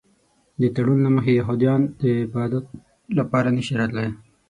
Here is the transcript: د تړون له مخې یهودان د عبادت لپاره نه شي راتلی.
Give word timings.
د 0.61 0.63
تړون 0.75 0.99
له 1.05 1.09
مخې 1.15 1.31
یهودان 1.39 1.81
د 2.01 2.03
عبادت 2.25 2.65
لپاره 3.17 3.49
نه 3.57 3.61
شي 3.65 3.73
راتلی. 3.79 4.09